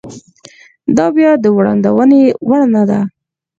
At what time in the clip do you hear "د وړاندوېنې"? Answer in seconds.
1.43-2.21